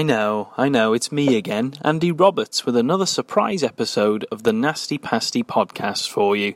[0.00, 4.52] I know, I know, it's me again, Andy Roberts, with another surprise episode of the
[4.54, 6.54] Nasty Pasty podcast for you.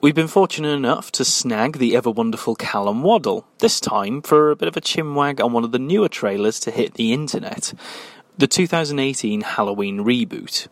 [0.00, 4.56] We've been fortunate enough to snag the ever wonderful Calum Waddell, this time for a
[4.56, 7.74] bit of a chinwag on one of the newer trailers to hit the internet
[8.36, 10.68] the 2018 Halloween reboot.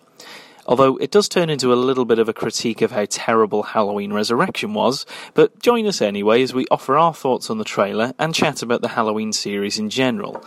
[0.68, 4.12] Although it does turn into a little bit of a critique of how terrible Halloween
[4.12, 8.34] Resurrection was, but join us anyway as we offer our thoughts on the trailer and
[8.34, 10.44] chat about the Halloween series in general.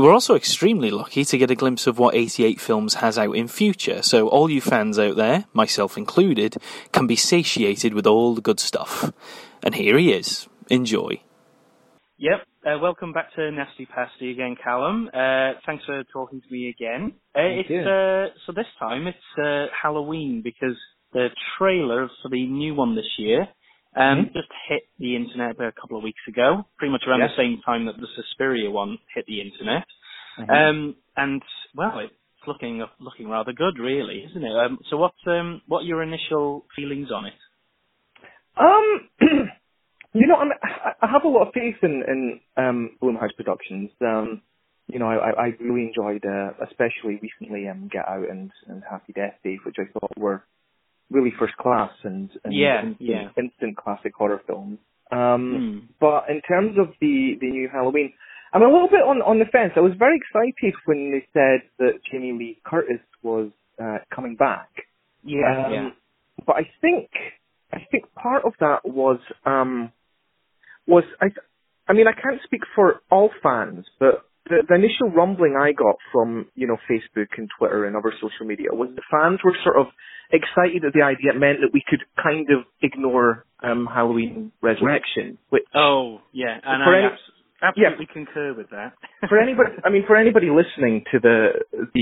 [0.00, 3.48] We're also extremely lucky to get a glimpse of what 88 Films has out in
[3.48, 6.56] future, so all you fans out there, myself included,
[6.90, 9.12] can be satiated with all the good stuff.
[9.62, 10.48] And here he is.
[10.70, 11.20] Enjoy.
[12.16, 12.46] Yep.
[12.64, 15.10] Uh, welcome back to Nasty Pasty again, Calum.
[15.12, 17.12] Uh, thanks for talking to me again.
[17.36, 20.78] Uh, it's uh, so this time it's uh, Halloween because
[21.12, 23.46] the trailer for the new one this year
[23.96, 24.32] um, mm-hmm.
[24.32, 27.86] just hit the internet a couple of weeks ago, pretty much around the same time
[27.86, 29.84] that the Suspiria one hit the internet.
[30.38, 30.50] Mm-hmm.
[30.50, 31.42] Um, and
[31.74, 32.14] well, it's
[32.46, 34.52] looking looking rather good, really, isn't it?
[34.52, 37.34] Um, so, what um, what are your initial feelings on it?
[38.56, 39.48] Um.
[40.12, 40.48] You know, I'm,
[41.00, 43.90] I have a lot of faith in in um, Blumhouse Productions.
[44.00, 44.42] Um,
[44.88, 49.12] you know, I, I really enjoyed, uh, especially recently, um, Get Out and, and Happy
[49.12, 50.44] Death Day, which I thought were
[51.10, 53.28] really first class and, and yeah, instant, yeah.
[53.36, 54.78] instant classic horror films.
[55.10, 55.94] Um, mm.
[56.00, 58.12] But in terms of the the new Halloween,
[58.52, 59.72] I'm a little bit on on the fence.
[59.76, 63.50] I was very excited when they said that Jamie Lee Curtis was
[63.82, 64.68] uh, coming back.
[65.24, 65.88] Yeah, um, yeah.
[66.46, 67.10] But I think
[67.72, 69.92] I think part of that was um,
[70.86, 71.26] was I.
[71.88, 75.96] I mean, I can't speak for all fans, but the, the initial rumbling I got
[76.12, 79.76] from you know Facebook and Twitter and other social media was the fans were sort
[79.78, 79.86] of
[80.32, 81.32] excited at the idea.
[81.32, 85.38] It meant that we could kind of ignore um, Halloween Resurrection.
[85.48, 87.16] Which oh yeah, and I any,
[87.62, 88.92] absolutely yeah, concur with that.
[89.28, 91.62] for anybody, I mean, for anybody listening to the
[91.94, 92.00] the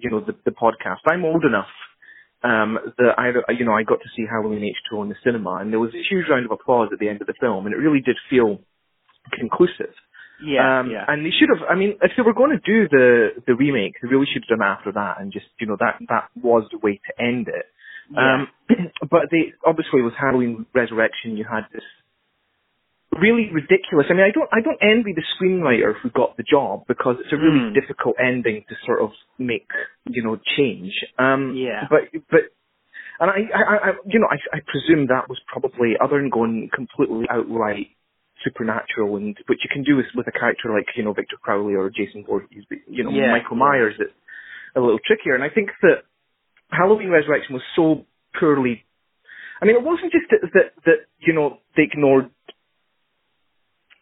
[0.00, 1.70] you know the, the podcast, I'm old enough
[2.42, 5.72] um, that I, you know, I got to see Halloween H2O in the cinema, and
[5.72, 7.78] there was a huge round of applause at the end of the film, and it
[7.78, 8.60] really did feel
[9.38, 9.92] conclusive.
[10.42, 11.04] Yeah, um, yeah.
[11.06, 11.68] And they should have.
[11.68, 14.58] I mean, if they were going to do the the remake, they really should have
[14.58, 17.66] done after that, and just you know that that was the way to end it.
[18.10, 18.46] Yeah.
[18.46, 18.48] Um,
[19.10, 21.84] but they obviously with Halloween Resurrection, you had this
[23.18, 24.06] really ridiculous.
[24.08, 27.32] I mean, I don't, I don't envy the screenwriter who got the job because it's
[27.32, 27.74] a really mm.
[27.74, 29.68] difficult ending to sort of make,
[30.08, 30.92] you know, change.
[31.18, 31.84] Um, yeah.
[31.90, 32.40] But, but,
[33.18, 36.70] and I, I, I you know, I, I presume that was probably other than going
[36.72, 37.88] completely outright
[38.44, 41.74] supernatural and which you can do with, with a character like, you know, Victor Crowley
[41.74, 44.12] or Jason Voorhees, but, you know, yeah, Michael Myers, it's
[44.76, 45.34] a little trickier.
[45.34, 46.04] And I think that
[46.70, 48.06] Halloween Resurrection was so
[48.38, 48.84] poorly
[49.60, 52.30] I mean, it wasn't just that, that, that you know, they ignored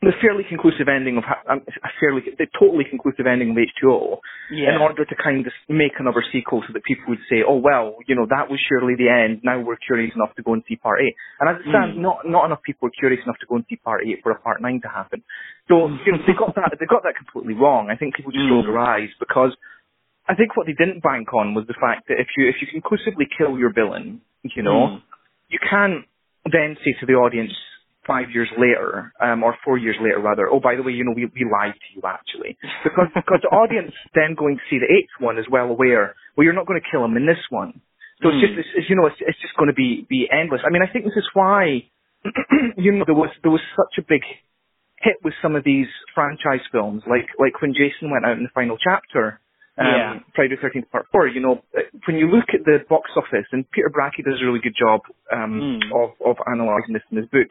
[0.01, 4.23] the fairly conclusive ending of um, a fairly the totally conclusive ending of H2O
[4.55, 4.71] yeah.
[4.71, 7.99] in order to kind of make another sequel so that people would say, oh well,
[8.07, 9.43] you know that was surely the end.
[9.43, 11.19] Now we're curious enough to go and see part eight.
[11.43, 12.03] And as it stands, mm.
[12.07, 14.39] not not enough people are curious enough to go and see part eight for a
[14.39, 15.27] part nine to happen.
[15.67, 17.91] So you know they got that they got that completely wrong.
[17.91, 18.55] I think people just mm.
[18.55, 19.51] rolled their eyes because
[20.31, 22.71] I think what they didn't bank on was the fact that if you if you
[22.71, 25.03] conclusively kill your villain, you know, mm.
[25.51, 26.07] you can
[26.47, 27.51] then say to the audience
[28.09, 31.13] five years later, um, or four years later rather, oh, by the way, you know,
[31.15, 32.57] we, we lied to you actually.
[32.83, 36.45] Because, because the audience then going to see the eighth one is well aware, well,
[36.45, 37.85] you're not going to kill him in this one.
[38.25, 38.35] So mm.
[38.35, 38.61] it's just, hmm.
[38.65, 40.65] it's, it's, you know, it's, it's just going to be, be endless.
[40.67, 41.87] I mean, I think this is why,
[42.81, 44.25] you know, there was, there was such a big
[44.99, 48.51] hit with some of these franchise films, like, like when Jason went out in the
[48.57, 49.39] final chapter,
[49.79, 50.19] um, yeah.
[50.35, 51.63] Friday the 13th Part 4, you know,
[52.07, 55.03] when you look at the box office, and Peter Bracke does a really good job
[55.31, 55.81] um, mm.
[55.95, 57.47] of, of analysing this in his book,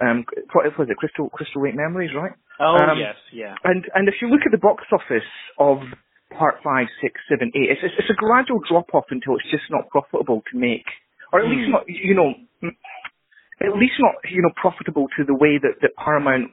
[0.00, 0.96] um, what was it?
[0.96, 2.32] Crystal Crystal Lake Memories, right?
[2.60, 3.54] Oh um, yes, yeah.
[3.64, 5.78] And and if you look at the box office of
[6.36, 9.70] part five, six, seven, eight, it's it's, it's a gradual drop off until it's just
[9.70, 10.86] not profitable to make,
[11.32, 11.54] or at mm.
[11.54, 11.72] least hmm.
[11.72, 12.34] not you know,
[13.62, 16.50] at least not you know profitable to the way that that Paramount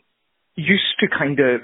[0.56, 1.62] used to kind of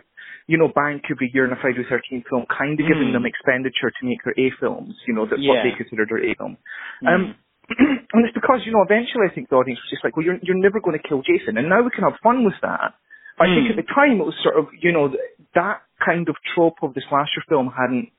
[0.47, 2.87] you know, bank every year in a Friday the 13th film, kind of mm.
[2.87, 5.51] giving them expenditure to make their A films, you know, that's yeah.
[5.51, 6.55] what they consider their A film.
[7.03, 7.07] Mm.
[7.07, 7.35] Um,
[8.13, 10.39] and it's because, you know, eventually I think the audience was just like, well, you're,
[10.41, 11.57] you're never going to kill Jason.
[11.57, 12.95] And now we can have fun with that.
[13.39, 13.43] Mm.
[13.43, 13.73] I think Hmm.
[13.77, 15.13] at the time it was sort of, you know,
[15.53, 18.09] that kind of trope of the slasher film hadn't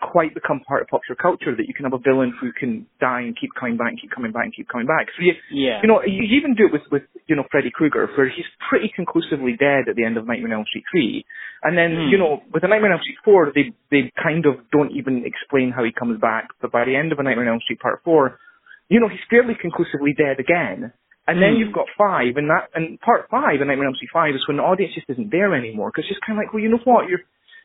[0.00, 3.22] quite become part of popular culture that you can have a villain who can die
[3.26, 5.10] and keep coming back and keep coming back and keep coming back.
[5.18, 5.82] So you, yeah.
[5.82, 8.92] you know, you even do it with, with, you know, Freddy Krueger, where he's pretty
[8.94, 11.24] conclusively dead at the end of Nightmare on Elm Street 3.
[11.64, 12.10] And then, Mm.
[12.12, 15.24] you know, with the Nightmare on Elm Street 4, they, they kind of don't even
[15.26, 16.50] explain how he comes back.
[16.62, 18.38] But by the end of a Nightmare on Elm Street Part 4,
[18.88, 20.92] you know, he's fairly conclusively dead again.
[21.26, 21.58] And then Mm.
[21.58, 24.56] you've got five, and that, and part five, and Nightmare on Street five is when
[24.58, 26.80] the audience just isn't there anymore, because it's just kind of like, well, you know
[26.84, 27.20] what, you're,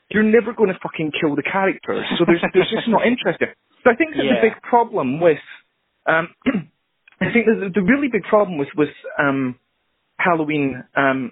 [0.09, 2.05] you're never going to fucking kill the characters.
[2.17, 3.49] So there's there's just not interesting.
[3.83, 4.35] So I think that Yeah.
[4.35, 5.39] the big problem with
[6.07, 6.33] um,
[7.21, 9.55] I think the, the really big problem with with um,
[10.17, 11.31] Halloween um,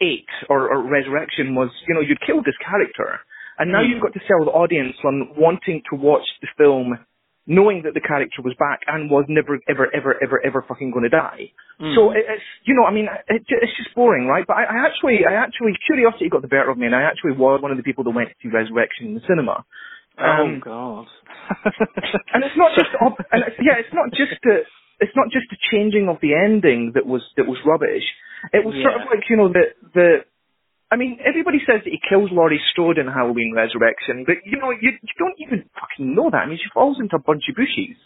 [0.00, 3.20] eight or, or Resurrection was you know you'd killed this character,
[3.58, 3.90] and now Hmm.
[3.90, 6.98] you've got to sell the audience on wanting to watch the film.
[7.46, 11.02] Knowing that the character was back and was never, ever, ever, ever, ever fucking going
[11.02, 11.50] to die,
[11.80, 11.94] Mm.
[11.96, 14.46] so it, it's you know, I mean, it, it's just boring, right?
[14.46, 17.32] But I, I actually, I actually, curiosity got the better of me, and I actually
[17.32, 19.64] was one of the people that went to see Resurrection in the cinema.
[20.18, 21.06] oh Um, God.
[22.34, 22.90] and it's not just,
[23.32, 24.62] and it's, yeah, it's not just the,
[25.00, 28.04] it's not just the changing of the ending that was that was rubbish.
[28.52, 29.64] It was sort of like you know the
[29.94, 30.08] the.
[30.92, 34.76] I mean, everybody says that he kills Laurie Strode in Halloween Resurrection, but you know,
[34.76, 36.44] you, you don't even fucking know that.
[36.44, 37.96] I mean, she falls into a bunch of bushes.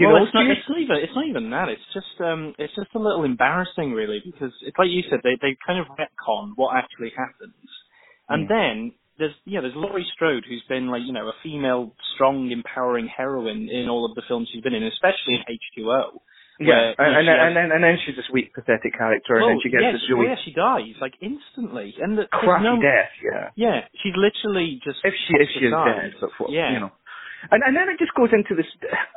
[0.00, 1.68] You well, know, it's not, it's not even it's not even that.
[1.68, 5.36] It's just um, it's just a little embarrassing, really, because it's like you said, they
[5.36, 7.68] they kind of retcon what actually happens,
[8.32, 8.48] and Mm.
[8.48, 13.06] then there's yeah, there's Laurie Strode, who's been like you know a female, strong, empowering
[13.06, 16.18] heroine in all of the films she's been in, especially in H2O.
[16.60, 18.94] Yeah, where, you know, and, and, has- and then and then she's this weak, pathetic
[18.96, 21.94] character, and well, then oh, she gets yeah, this really yeah, she dies like instantly,
[21.98, 23.10] and the, crappy no, death.
[23.22, 23.50] Yeah.
[23.56, 26.72] Yeah, she's literally just if she if she is dead, but what, Yeah.
[26.72, 26.92] you know.
[27.50, 28.64] And and then it just goes into this,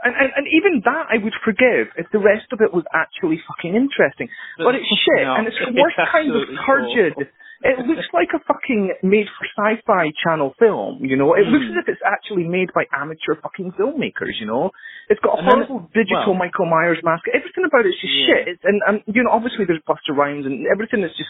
[0.03, 3.39] and, and and even that I would forgive if the rest of it was actually
[3.47, 4.27] fucking interesting.
[4.57, 7.13] But it's shit, No, and it's the it's worst kind of turgid.
[7.15, 7.23] awful.
[7.63, 11.33] It looks like a fucking made for sci-fi channel film, you know.
[11.33, 11.71] It looks Hmm.
[11.77, 14.71] as if it's actually made by amateur fucking filmmakers, you know.
[15.09, 17.25] It's got a And it- horrible digital well- Michael Myers mask.
[17.33, 18.25] Everything about it's just Yeah.
[18.27, 18.47] shit.
[18.47, 21.29] It's, and and you know, obviously there's Busta Rhymes and everything is just.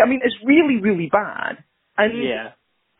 [0.00, 1.62] I mean, it's really really bad.
[1.96, 2.50] And yeah,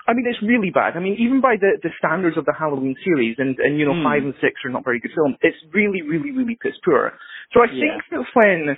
[0.07, 0.97] I mean, it's really bad.
[0.97, 3.93] I mean, even by the, the standards of the Halloween series, and, and you know,
[3.95, 4.05] Hmm.
[4.05, 5.37] five and six are not very good films.
[5.43, 7.13] It's really, really, really piss poor.
[7.53, 7.81] So I Yeah.
[7.99, 8.77] think that when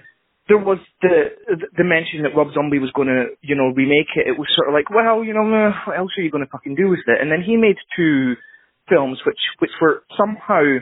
[0.49, 4.33] there was the the mention that Rob Zombie was going to, you know, remake it,
[4.33, 6.51] it was sort of like, well, you know, uh, what else are you going to
[6.51, 7.21] fucking do with it?
[7.21, 8.35] And then he made two
[8.89, 10.81] films which which were somehow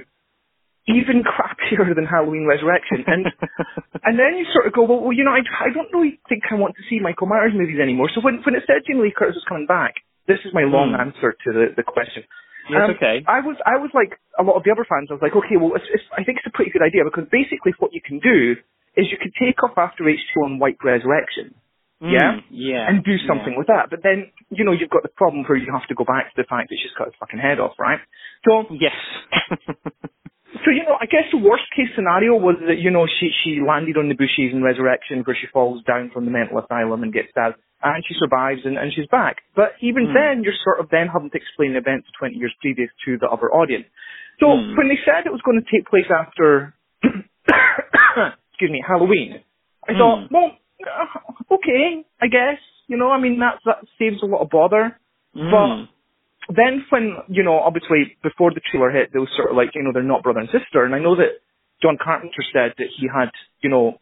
[0.87, 3.27] even crappier than Halloween Resurrection, and
[4.07, 6.47] and then you sort of go, well, well you know, I, I don't really think
[6.51, 8.09] I want to see Michael Myers movies anymore.
[8.15, 9.99] So when when it said Jamie Lee Curtis was coming back,
[10.31, 11.11] this is my long Hmm.
[11.11, 12.23] answer to the the question.
[12.71, 13.23] Yes, Um, okay.
[13.27, 15.11] I was I was like a lot of the other fans.
[15.11, 17.27] I was like, okay, well, it's, it's, I think it's a pretty good idea because
[17.31, 18.55] basically what you can do
[18.97, 21.55] is you could take off after H2 on White Resurrection
[22.01, 22.39] yeah?
[22.39, 23.29] Mm, yeah, and do yeah.
[23.29, 23.89] something with that.
[23.91, 26.37] But then you know you've got the problem where you have to go back to
[26.43, 28.01] the fact that she's cut his fucking head off, right?
[28.47, 28.95] So Yes.
[30.65, 33.61] so you know, I guess the worst case scenario was that you know she she
[33.65, 37.13] landed on the bushes in Resurrection, where she falls down from the mental asylum and
[37.13, 39.43] gets stabbed, and she survives and, and she's back.
[39.57, 40.15] But even Hmm.
[40.15, 43.51] then, you're sort of then having to explain events 20 years previous to the other
[43.51, 43.87] audience.
[44.39, 44.77] So Hmm.
[44.77, 46.77] when they said it was going to take place after,
[48.57, 49.45] excuse me, Halloween,
[49.87, 50.35] I thought, Hmm.
[50.35, 52.59] well, uh, okay, I guess.
[52.89, 54.97] You know, I mean that that saves a lot of bother.
[55.37, 55.89] Mm.
[56.49, 59.83] Then when, you know, obviously before the trailer hit, they was sort of like, you
[59.83, 60.85] know, they're not brother and sister.
[60.85, 61.43] And I know that
[61.83, 63.99] John Carpenter said that he had, you know,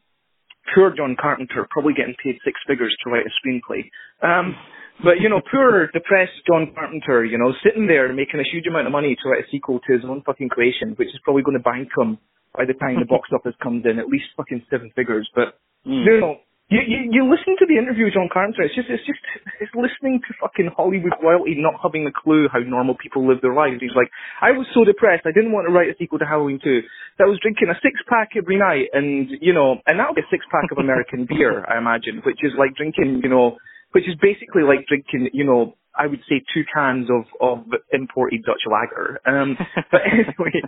[0.74, 3.88] poor John Carpenter probably getting paid six figures to write a screenplay.
[4.22, 4.54] Um,
[5.02, 8.86] but, you know, poor depressed John Carpenter, you know, sitting there making a huge amount
[8.86, 11.56] of money to write a sequel to his own fucking creation, which is probably going
[11.56, 12.18] to bank him
[12.56, 15.28] by the time the box office comes in at least fucking seven figures.
[15.34, 16.00] But, Mm.
[16.06, 16.40] you know,
[16.72, 18.62] you, you you listen to the interview with John Carpenter.
[18.64, 19.20] It's just it's just
[19.60, 23.52] it's listening to fucking Hollywood royalty not having a clue how normal people live their
[23.52, 23.84] lives.
[23.84, 24.08] He's like,
[24.40, 26.80] I was so depressed, I didn't want to write a sequel to Halloween 2.
[27.20, 30.24] That I was drinking a six pack every night, and you know, and that'll be
[30.24, 33.60] a six pack of American beer, I imagine, which is like drinking, you know,
[33.92, 38.40] which is basically like drinking, you know, I would say two cans of of imported
[38.42, 39.20] Dutch lager.
[39.28, 39.60] Um,
[39.92, 40.64] but anyway.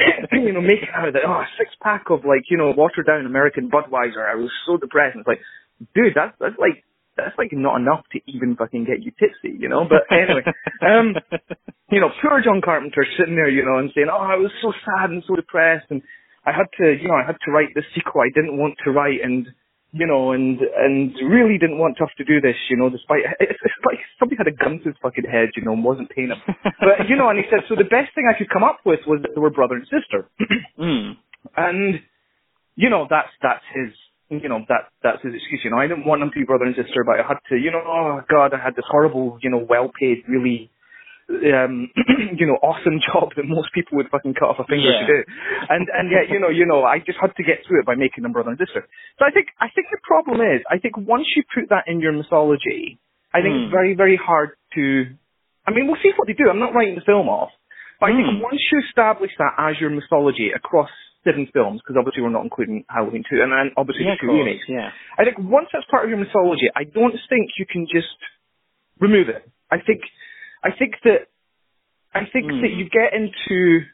[0.32, 3.06] you know, making out of it, oh, a six pack of like, you know, watered
[3.06, 4.24] down American Budweiser.
[4.24, 5.16] I was so depressed.
[5.18, 5.40] It's like,
[5.94, 6.84] dude, that's that's like
[7.16, 9.84] that's like not enough to even fucking get you tipsy, you know.
[9.84, 10.44] But anyway,
[10.80, 11.14] um,
[11.90, 14.72] you know, poor John Carpenter sitting there, you know, and saying, oh, I was so
[14.84, 16.02] sad and so depressed, and
[16.46, 18.90] I had to, you know, I had to write this sequel I didn't want to
[18.90, 19.46] write, and
[19.92, 23.26] you know, and and really didn't want to have to do this, you know, despite
[23.40, 26.10] it's, it's like somebody had a gun to his fucking head, you know, and wasn't
[26.10, 26.42] paying him.
[26.80, 29.00] But you know, and he said, so the best thing I could come up with
[29.06, 30.30] was that they were brother and sister,
[30.78, 31.16] mm.
[31.56, 32.00] and
[32.76, 33.92] you know, that's that's his.
[34.30, 35.62] You know that that's his excuse.
[35.64, 37.56] You know, I didn't want them to be brother and sister, but I had to.
[37.56, 40.70] You know, oh God, I had this horrible, you know, well-paid, really
[41.30, 41.86] um
[42.40, 45.06] you know awesome job that most people would fucking cut off a finger Yeah.
[45.06, 45.18] to do
[45.70, 47.94] and and yet you know you know i just had to get through it by
[47.94, 48.82] making them brother and sister
[49.18, 52.00] so i think i think the problem is i think once you put that in
[52.00, 52.98] your mythology
[53.32, 53.78] i think it's Hmm.
[53.78, 55.06] very very hard to
[55.66, 57.50] i mean we'll see what they do i'm not writing the film off
[58.02, 58.42] but i think Hmm.
[58.42, 60.90] once you establish that as your mythology across
[61.22, 64.32] seven films because obviously we're not including halloween 2 and then obviously Yeah, the two
[64.34, 64.90] remakes yeah.
[65.20, 68.08] I think once that's part of your mythology, I don't think you can just
[68.98, 69.44] remove it.
[69.70, 70.00] I think,
[70.62, 71.28] I think that,
[72.14, 72.60] I think Mm.
[72.62, 73.84] that you get into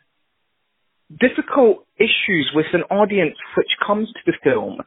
[1.14, 4.80] difficult issues with an audience which comes to the film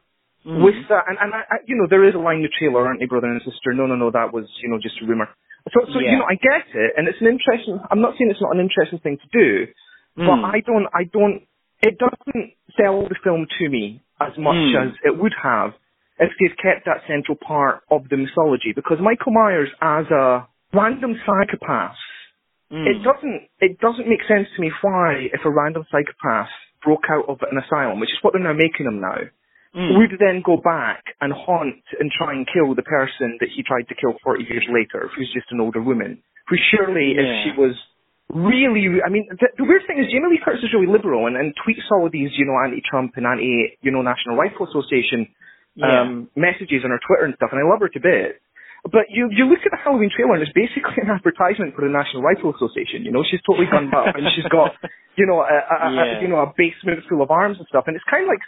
[0.46, 0.62] Mm.
[0.64, 2.86] with that, and, and I, I, you know, there is a line in the trailer,
[2.86, 3.72] aren't they, brother and sister?
[3.72, 5.28] No, no, no, that was, you know, just a rumor.
[5.72, 6.12] So, so Yeah.
[6.12, 7.78] you know, I get it, and it's an interesting.
[7.90, 9.66] I'm not saying it's not an interesting thing to do,
[10.16, 10.44] but Mm.
[10.54, 11.42] I don't, I don't.
[11.82, 14.88] It doesn't sell the film to me as much Mm.
[14.88, 15.74] as it would have
[16.18, 18.72] if they'd kept that central part of the mythology.
[18.72, 21.94] Because Michael Myers as a random psychopaths.
[22.72, 22.86] Mm.
[22.86, 26.46] it doesn't, it doesn't make sense to me why, if a random psychopath
[26.84, 29.18] broke out of an asylum, which is what they're now making them now,
[29.70, 29.98] Mm.
[29.98, 33.86] would then go back and haunt and try and kill the person that he tried
[33.86, 36.18] to kill 40 years later, who's just an older woman.
[36.48, 37.22] Who surely, Yeah.
[37.22, 37.78] if she was
[38.34, 41.36] really, I mean, the, the weird thing is Jamie Lee Curtis is really liberal and,
[41.36, 45.28] and tweets all of these, you know, anti-Trump and anti, you know, National Rifle Association
[45.76, 46.02] Yeah.
[46.02, 48.42] um, messages on her Twitter and stuff, and I love her to bits.
[48.84, 51.92] But you you look at the Halloween trailer and it's basically an advertisement for the
[51.92, 53.04] National Rifle Association.
[53.04, 54.72] You know, she's totally gunned up and she's got
[55.20, 57.94] you know a, a, a you know a basement full of arms and stuff, and
[57.94, 58.40] it's kind of like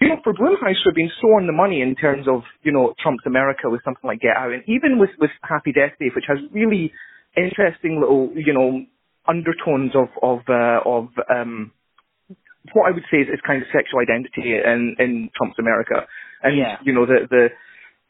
[0.00, 2.72] you know for Blumhouse who have been so on the money in terms of you
[2.72, 6.08] know Trump's America with something like Get Out, and even with with Happy Death Day,
[6.14, 6.92] which has really
[7.36, 8.80] interesting little you know
[9.28, 11.72] undertones of of uh, of um
[12.72, 16.06] what I would say is, is kind of sexual identity in in Trump's America,
[16.42, 16.76] and Yeah.
[16.82, 17.48] you know the the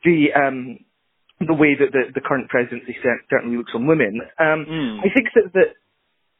[0.04, 0.78] the um
[1.40, 2.96] the way that the, the current presidency
[3.30, 4.20] certainly looks on women.
[4.40, 5.00] Um, Mm.
[5.04, 5.70] I think that that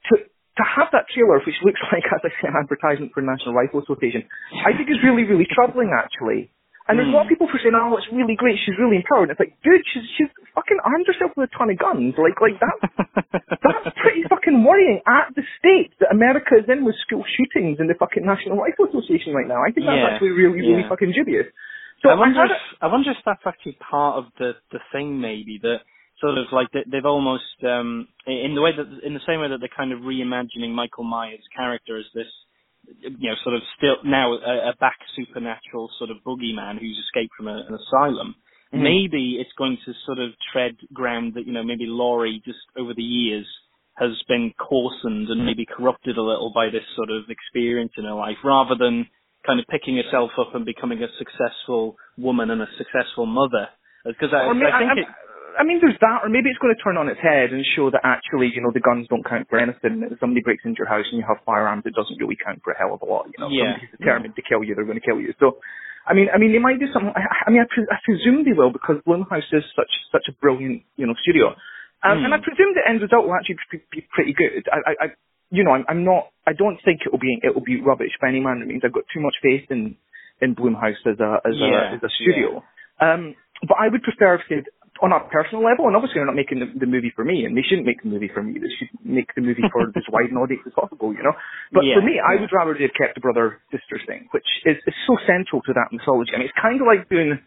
[0.08, 3.52] to to have that trailer, which looks like as I say an advertisement for National
[3.52, 4.24] Rifle Association,
[4.64, 6.50] I think is really really troubling actually.
[6.88, 8.54] And there's a lot of people who are saying, "Oh, it's really great.
[8.62, 11.82] She's really empowered." It's like, dude, she's she's fucking armed herself with a ton of
[11.82, 12.14] guns.
[12.14, 12.78] Like like that
[13.58, 17.90] that's pretty fucking worrying at the state that America is in with school shootings and
[17.90, 19.66] the fucking National Rifle Association right now.
[19.66, 20.88] I think that's Yeah, actually really, really yeah.
[20.88, 21.50] fucking dubious.
[22.06, 25.58] So I wonder if I wonder if that's actually part of the the thing maybe
[25.62, 25.80] that
[26.20, 29.48] sort of like they, they've almost um in the way that in the same way
[29.48, 32.30] that they're kind of reimagining Michael Myers' character as this
[33.02, 37.34] you know sort of still now a, a back supernatural sort of boogeyman who's escaped
[37.36, 38.36] from a, an asylum.
[38.74, 38.82] Mhm.
[38.82, 42.94] Maybe it's going to sort of tread ground that you know maybe Laurie just over
[42.94, 43.46] the years
[43.98, 48.14] has been coarsened and maybe corrupted a little by this sort of experience in her
[48.14, 49.06] life, rather than
[49.46, 53.68] kind of picking herself up and becoming a successful woman and a successful mother.
[54.04, 55.08] Because I, Or may- I think I, it,
[55.58, 57.90] I mean, there's that, or maybe it's going to turn on its head and show
[57.90, 60.04] that actually, you know, the guns don't count for anything.
[60.10, 62.72] If somebody breaks into your house and you have firearms, it doesn't really count for
[62.74, 63.26] a hell of a lot.
[63.32, 63.72] You know, Yeah.
[63.72, 65.32] somebody's determined to kill you, they're going to kill you.
[65.40, 65.58] So,
[66.06, 67.10] I mean, I mean, they might do something.
[67.16, 70.32] I, I mean, I, pre- I presume they will because Blumhouse is such such a
[70.38, 71.56] brilliant, you know, studio.
[72.04, 72.44] Um, And I Hmm.
[72.44, 73.56] presume the end result will actually
[73.90, 74.68] be, pretty good.
[74.70, 75.06] I, I, I
[75.50, 76.30] you know, I'm, I'm not.
[76.46, 78.82] I don't think it will be it will be rubbish by any manner of means.
[78.84, 79.96] I've got too much faith in
[80.40, 82.62] in Blumhouse as a as Yeah, a as a studio.
[83.00, 83.34] Um,
[83.66, 84.68] but I would prefer if they'd,
[85.00, 87.56] on a personal level, and obviously they're not making the, the movie for me, and
[87.56, 88.56] they shouldn't make the movie for me.
[88.56, 91.36] They should make the movie for as wide an audience as possible, you know.
[91.72, 94.76] But Yeah, for me, I would rather they'd kept the brother sister thing, which is,
[94.86, 96.32] is so central to that mythology.
[96.32, 97.40] I mean, it's kind of like doing.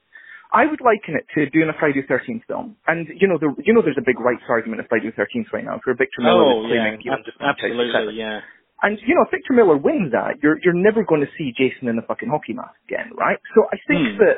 [0.51, 3.53] I would liken it to doing a Friday the Thirteenth film, and you know, the,
[3.63, 6.21] you know, there's a big rights argument of Friday the Thirteenth right now for Victor
[6.21, 7.85] Miller oh yeah, he owns ab- the franchise, etc.
[7.85, 8.39] absolutely, yeah,
[8.81, 11.87] And you know, if Victor Miller wins that, you're you're never going to see Jason
[11.87, 13.37] in a fucking hockey mask again, right?
[13.53, 14.17] So I think Hmm.
[14.25, 14.37] that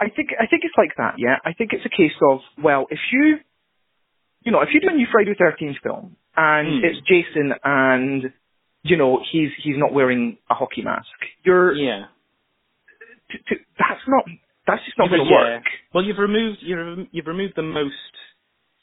[0.00, 1.38] I think I think it's like that, yeah.
[1.44, 3.38] I think it's a case of well, if you
[4.42, 6.84] you know, if you do a new Friday the Thirteenth film and Hmm.
[6.84, 8.32] it's Jason and
[8.82, 11.06] you know he's he's not wearing a hockey mask,
[11.44, 12.06] you're yeah.
[13.30, 14.24] t- t- that's not
[14.68, 15.56] that's just not going to yeah.
[15.56, 15.64] work.
[15.94, 18.12] Well, you've removed you've you've removed the most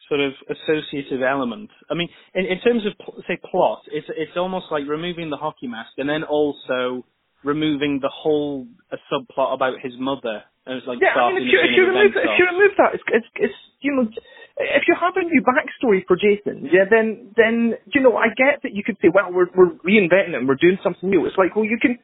[0.09, 1.69] sort of associative element.
[1.89, 2.93] I mean, in, in terms of
[3.27, 7.05] say plot, it's it's almost like removing the hockey mask and then also
[7.43, 10.43] removing the whole a subplot about his mother.
[10.65, 12.97] And it's like Yeah, I mean, if you, if you remove if you remove that,
[12.97, 14.09] it's, it's it's you know,
[14.57, 18.65] if you have a new backstory for Jason, yeah, then then you know, I get
[18.65, 21.25] that you could say, well, we're we're reinventing it, and we're doing something new.
[21.25, 21.99] It's like, well, you can.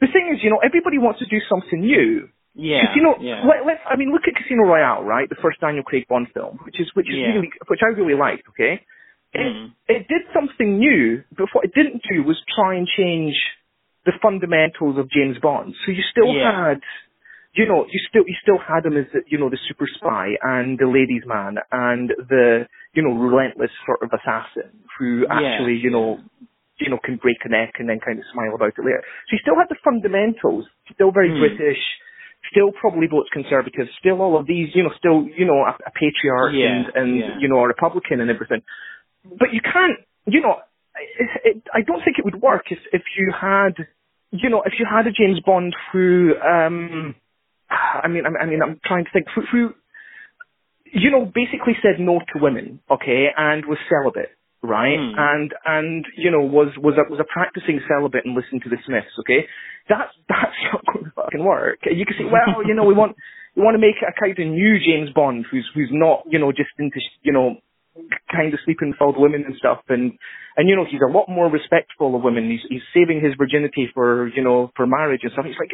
[0.00, 2.30] The thing is, you know, everybody wants to do something new.
[2.58, 3.46] Yeah, Casino, yeah.
[3.46, 5.28] let, let's, I mean, look at Casino Royale, right?
[5.30, 7.38] The first Daniel Craig Bond film, which is which is Yeah.
[7.38, 8.42] really which I really liked.
[8.50, 8.82] Okay,
[9.32, 9.72] it Mm.
[9.86, 13.38] it did something new, but what it didn't do was try and change
[14.04, 15.74] the fundamentals of James Bond.
[15.84, 16.50] So you still Yeah.
[16.50, 16.82] had,
[17.54, 20.36] you know, you still you still had him as the, you know the super spy
[20.42, 25.90] and the ladies' man and the you know relentless sort of assassin who actually you
[25.90, 26.18] know
[26.78, 29.02] you know can break a neck and then kind of smile about it later.
[29.26, 31.38] So you still had the fundamentals, still very Hmm.
[31.40, 31.82] British.
[32.50, 33.88] Still probably votes conservative.
[33.98, 37.18] Still all of these, you know, still you know a, a patriarch Yeah, and and
[37.18, 37.38] yeah.
[37.38, 38.62] you know a Republican and everything
[39.24, 40.56] but you can't, you know,
[41.18, 43.74] it, it, I don't think it would work if if you had,
[44.30, 47.14] you know, if you had a James Bond who, um,
[47.70, 49.74] I mean, I, I mean, I'm trying to think who, who
[50.92, 54.30] you know, basically said no to women, okay, and was celibate,
[54.62, 54.98] right?
[54.98, 55.14] Mm.
[55.16, 58.78] And and you know was was a was a practicing celibate and listened to the
[58.86, 59.46] Smiths, okay?
[59.88, 61.80] That's that's not going to fucking work.
[61.84, 63.16] You can say, well, you know, we want
[63.56, 66.52] we want to make a kind of new James Bond who's who's not you know
[66.52, 67.56] just into you know
[68.30, 70.12] kind of sleeping with old women and stuff and
[70.58, 72.50] and you know he's a lot more respectful of women.
[72.50, 75.46] He's he's saving his virginity for you know for marriage and stuff.
[75.46, 75.70] He's like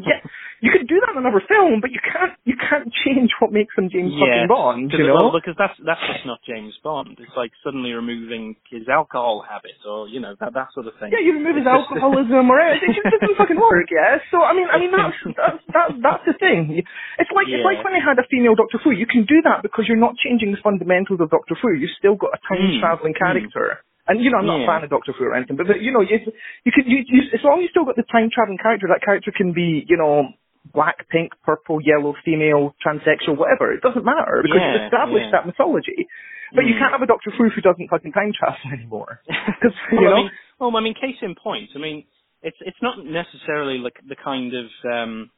[0.00, 0.24] yeah
[0.64, 3.76] you could do that in another film but you can't you can't change what makes
[3.76, 5.36] him James yeah, fucking Bond you well, know?
[5.36, 7.20] because that's that's just not James Bond.
[7.20, 11.12] It's like suddenly removing his alcohol habit or you know that that sort of thing.
[11.12, 14.16] Yeah you remove his alcoholism or it just doesn't fucking work yeah?
[14.32, 16.80] So I mean I mean that's that's that's, that's the thing.
[17.20, 19.60] It's like it's like when they had a female Doctor Who you can do that
[19.60, 22.80] because you're not changing the fundamentals of Doctor Who you've still got a time Mm,
[22.80, 23.18] traveling mm.
[23.18, 23.78] character
[24.08, 24.64] and you know, I'm not Yeah.
[24.64, 26.18] a fan of Doctor Who or anything, but, but you know, you,
[26.64, 29.04] you can, you, you, as long as you still got the time traveling character, that
[29.04, 30.28] character can be, you know,
[30.74, 33.72] black, pink, purple, yellow, female, transsexual, whatever.
[33.72, 35.32] It doesn't matter because Yeah, you've established yeah.
[35.32, 36.08] that mythology.
[36.54, 36.78] But you Mm.
[36.80, 39.20] can't have a Doctor Who who doesn't fucking time travel anymore.
[39.62, 40.16] 'Cause, you well, I know?
[40.16, 41.70] mean, well, I mean, case in point.
[41.74, 42.04] I mean,
[42.42, 45.30] it's it's not necessarily like the kind of um,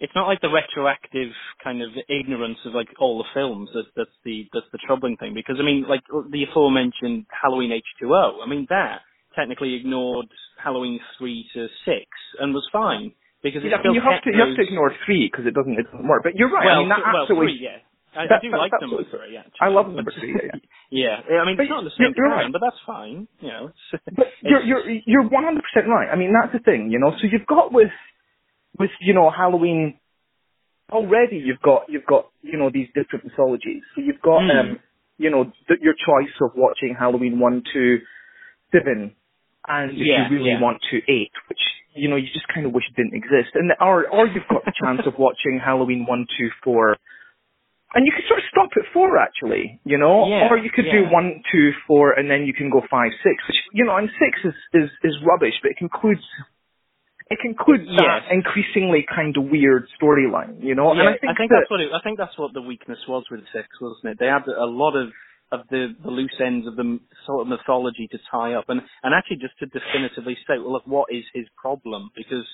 [0.00, 1.30] it's not like the retroactive
[1.62, 5.34] kind of ignorance of like all the films that that's the that's the troubling thing
[5.34, 9.00] because I mean like the aforementioned Halloween H2O I mean that
[9.36, 10.26] technically ignored
[10.62, 12.06] Halloween three to six
[12.40, 15.28] and was fine because Yeah, I mean, you have to you have to ignore three
[15.30, 16.22] because it doesn't it doesn't work.
[16.24, 16.66] But you're right.
[16.66, 17.58] well I mean, that well absolutely.
[17.58, 17.78] three yeah
[18.16, 20.34] I, I do that- like number three actually I love number three.
[20.34, 20.58] Yeah,
[20.90, 21.16] yeah.
[21.30, 22.52] yeah I mean But it's not the same you're time right.
[22.52, 26.08] but that's fine you know it's, But you're you're you're one hundred percent right.
[26.10, 27.12] I mean, that's the thing, you know.
[27.20, 27.90] So you've got with
[28.80, 30.00] with you know Halloween
[30.92, 31.38] already.
[31.38, 33.82] You've got you've got you know these different mythologies.
[33.94, 34.50] So you've got Hmm.
[34.58, 34.80] um
[35.18, 38.00] you know th- your choice of watching Halloween one, two,
[38.72, 39.14] seven,
[39.68, 40.60] and if Yeah, you really yeah.
[40.60, 41.60] want to eight, which
[41.94, 43.54] you know you just kind of wish didn't exist.
[43.54, 46.96] And or or you've got the chance of watching Halloween one, two, four.
[47.94, 50.86] And you could sort of stop at four, actually, you know, Yeah, or you could
[50.92, 53.36] do one, two, four, and then you can go five, six.
[53.48, 56.22] Which you know, and six is is is rubbish, but it concludes
[57.30, 58.30] it concludes that Yes.
[58.30, 60.92] increasingly kind of weird storyline, you know.
[60.94, 63.24] Yeah, and I think, that, that's what it, I think that's what the weakness was
[63.30, 64.18] with six, wasn't it?
[64.18, 65.10] They had a lot of
[65.52, 69.14] of the, the loose ends of the sort of mythology to tie up, and and
[69.14, 72.10] actually just to definitively say, well, look, what is his problem?
[72.16, 72.46] Because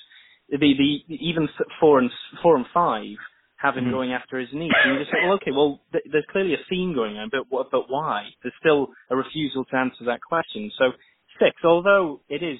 [0.49, 2.11] the the even four and
[2.41, 3.17] four and five
[3.57, 3.91] have him Mhm.
[3.91, 6.63] going after his niece, and you just say, well, okay, well, th- there's clearly a
[6.69, 8.29] theme going on, but what, but why?
[8.43, 10.71] There's still a refusal to answer that question.
[10.77, 10.91] So
[11.39, 12.59] six, although it is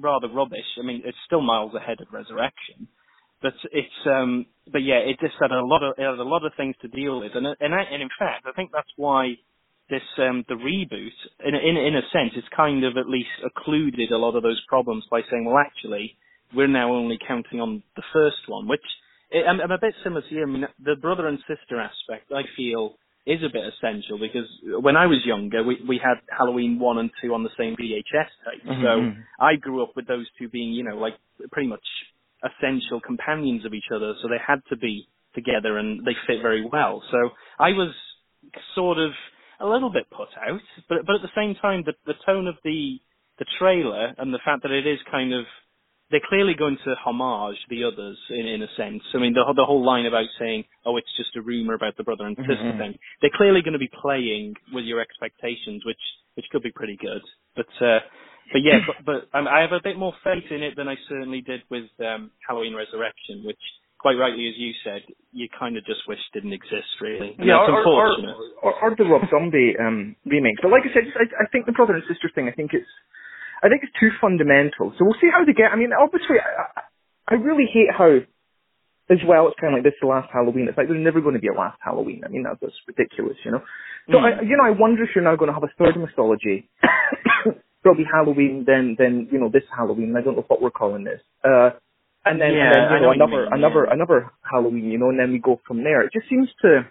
[0.00, 2.88] rather rubbish, I mean, it's still miles ahead of Resurrection.
[3.42, 6.44] But it's um but yeah it just had a lot of it had a lot
[6.44, 7.32] of things to deal with.
[7.34, 9.34] And and I, and in fact I think that's why
[9.90, 11.12] this um the reboot
[11.46, 14.60] in in in a sense it's kind of at least occluded a lot of those
[14.68, 16.16] problems by saying well actually
[16.54, 18.84] we're now only counting on the first one which
[19.34, 20.42] I'm, I'm a bit similar to you.
[20.42, 22.96] I mean the brother and sister aspect I feel
[23.30, 24.48] is a bit essential because
[24.82, 28.30] when I was younger we we had Halloween 1 and 2 on the same VHS
[28.46, 29.16] tape so Mhm.
[29.40, 31.16] I grew up with those two being you know like
[31.52, 31.86] pretty much
[32.44, 36.66] essential companions of each other, so they had to be together and they fit very
[36.66, 37.02] well.
[37.12, 37.18] So
[37.60, 37.94] I was
[38.76, 39.12] sort of
[39.60, 42.56] a little bit put out, but but at the same time, the the tone of
[42.64, 42.98] the
[43.38, 45.46] the trailer and the fact that it is kind of
[46.10, 49.02] they're clearly going to homage the others in in a sense.
[49.14, 52.04] I mean, the the whole line about saying, "Oh, it's just a rumor about the
[52.04, 52.78] brother and sister Mhm.
[52.78, 56.00] thing." They're clearly going to be playing with your expectations, which
[56.34, 57.22] which could be pretty good.
[57.54, 58.00] But uh,
[58.52, 60.96] but yeah, but, but um, I have a bit more faith in it than I
[61.08, 63.60] certainly did with um, Halloween Resurrection, which
[64.00, 67.36] quite rightly, as you said, you kind of just wish didn't exist, really.
[67.38, 68.16] And yeah, or, or,
[68.62, 70.60] or, or the Rob Zombie um, remakes.
[70.62, 72.48] But like I said, I, I think the brother and sister thing.
[72.48, 72.88] I think it's,
[73.62, 74.92] I think it's too fundamental.
[74.98, 75.72] So we'll see how they get.
[75.72, 76.82] I mean, obviously, I,
[77.28, 78.20] I really hate how,
[79.10, 80.68] as well, it's kind of like this is the last Halloween.
[80.68, 82.22] It's like there's never going to be a last Halloween.
[82.24, 83.62] I mean, that's, that's ridiculous, you know.
[84.10, 84.24] So Mm.
[84.24, 86.68] I, you know, I wonder if you're now going to have a third mythology.
[87.82, 90.14] Probably Halloween, then then you know this Halloween.
[90.16, 91.20] I don't know what we're calling this.
[91.44, 91.70] Uh,
[92.26, 93.94] and then, Yeah, and then you know know, another mean, another yeah.
[93.94, 96.02] another Halloween, you know, and then we go from there.
[96.02, 96.86] It just seems to.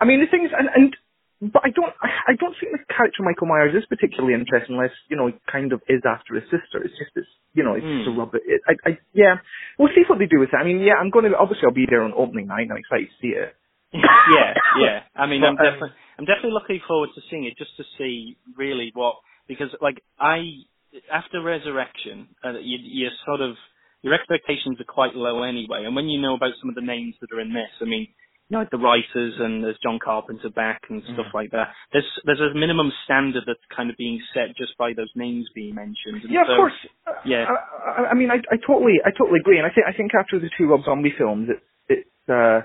[0.00, 1.94] I mean, the thing is, and, and but I don't
[2.26, 5.72] I don't think the character Michael Myers is particularly interesting unless you know he kind
[5.72, 6.82] of is after his sister.
[6.82, 8.42] It's just this, you know, it's just a rubber.
[8.42, 8.60] rub it.
[8.66, 9.38] I, I yeah,
[9.78, 10.58] we'll see what they do with it.
[10.58, 12.66] I mean, yeah, I'm going to obviously I'll be there on opening night.
[12.66, 13.54] and I'm excited to see it.
[13.94, 14.98] yeah, yeah.
[15.14, 17.84] I mean, I'm But, um, definitely, I'm definitely looking forward to seeing it, just to
[17.96, 20.66] see really what because like I
[21.12, 23.54] after Resurrection, uh, you you sort of
[24.02, 27.14] your expectations are quite low anyway, and when you know about some of the names
[27.22, 28.08] that are in this, I mean.
[28.48, 31.34] You know, the writers and there's John Carpenter back and stuff Mhm.
[31.34, 31.74] like that.
[31.92, 35.74] There's there's a minimum standard that's kind of being set just by those names being
[35.74, 36.22] mentioned.
[36.22, 36.78] And Yeah, of course.
[37.24, 37.46] yeah.
[37.50, 40.12] I, I, I mean, I, I totally, I totally agree, and I think, I think
[40.14, 42.60] after the two Rob Zombie films, it's, it's, uh,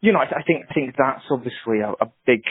[0.00, 2.42] you know, I, I think I think that's obviously a, a big,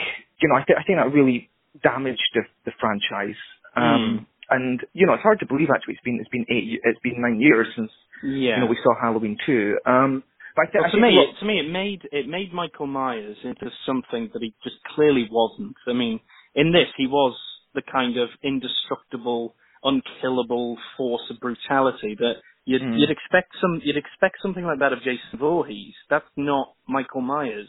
[0.42, 1.48] you know, I, th- I think that really
[1.82, 3.40] damaged the, the franchise.
[3.74, 3.84] Um,
[4.20, 4.26] mm.
[4.50, 5.94] And you know, it's hard to believe actually.
[5.94, 7.90] It's been it's been eight, it's been nine years since
[8.22, 8.56] yeah.
[8.56, 9.78] you know we saw Halloween two.
[9.86, 10.22] Um,
[10.60, 13.36] but I th- well, to me, what, to me, it made it made Michael Myers
[13.44, 15.76] into something that he just clearly wasn't.
[15.88, 16.20] I mean,
[16.54, 17.36] in this, he was
[17.74, 22.34] the kind of indestructible, unkillable force of brutality that
[22.66, 22.98] You'd, mm.
[22.98, 23.80] you'd expect some.
[23.82, 25.94] You'd expect something like that of Jason Voorhees.
[26.08, 27.68] That's not Michael Myers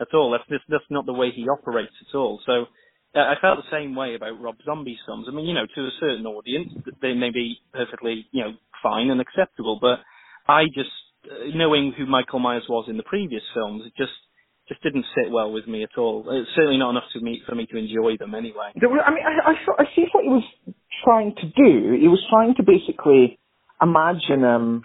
[0.00, 0.30] at all.
[0.30, 2.40] That's just, that's not the way he operates at all.
[2.46, 2.64] So
[3.14, 5.26] uh, I felt the same way about Rob Zombie's films.
[5.28, 6.72] I mean, you know, to a certain audience,
[7.02, 9.78] they may be perfectly, you know, fine and acceptable.
[9.80, 10.00] But
[10.46, 10.94] I just,
[11.54, 14.12] knowing who Michael Myers was in the previous films, it just
[14.68, 16.26] just didn't sit well with me at all.
[16.28, 18.72] It's certainly not enough to me for me to enjoy them anyway.
[18.76, 20.44] I mean, I, I, I see what he was
[21.04, 21.96] trying to do.
[21.98, 23.38] He was trying to basically
[23.80, 24.82] imagine um,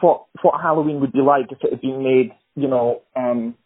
[0.00, 3.56] what what Halloween would be like if it had been made, you know, um,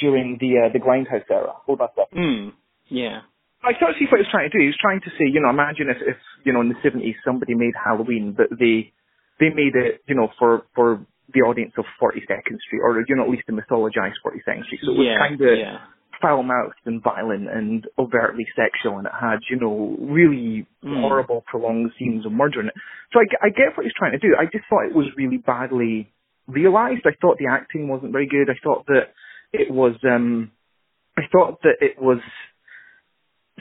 [0.00, 2.08] during the uh, the Grindhouse era, all that stuff.
[2.16, 2.52] Mm,
[2.88, 3.20] yeah.
[3.64, 4.60] I sort of see what he was trying to do.
[4.60, 7.14] He was trying to say, you know, imagine if, if you know, in the seventies
[7.24, 8.92] somebody made Halloween, but they
[9.40, 13.16] they made it, you know, for for the audience of Forty Second Street, or you
[13.16, 14.80] know, at least the mythologized Forty Second Street.
[14.84, 15.78] So it was yeah, kind of yeah
[16.22, 21.00] foul mouthed and violent and overtly sexual, and it had, you know, really mm.
[21.00, 22.74] horrible, prolonged scenes of murder in it.
[23.12, 24.36] So I, I get what he's trying to do.
[24.38, 26.10] I just thought it was really badly
[26.46, 27.02] realised.
[27.04, 28.48] I thought the acting wasn't very good.
[28.48, 29.12] I thought that
[29.52, 30.52] it was, um,
[31.18, 32.20] I thought that it was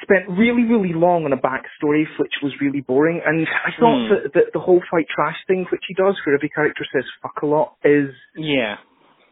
[0.02, 3.22] spent really, really long on a backstory, which was really boring.
[3.26, 4.10] And I thought mm.
[4.10, 7.42] that, that the whole fight trash thing, which he does, where every character says fuck
[7.44, 8.78] a lot, is yeah,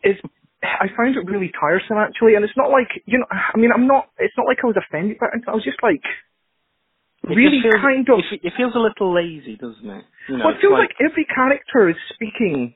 [0.04, 0.16] is
[0.64, 3.30] I found it really tiresome actually, and it's not like you know.
[3.32, 4.10] I mean, I'm not.
[4.18, 5.44] It's not like I was offended by it.
[5.48, 6.04] I was just like
[7.24, 8.20] it really feels, kind of.
[8.32, 10.06] It feels a little lazy, doesn't it?
[10.28, 12.76] You know, well, it feels like, like, every character is speaking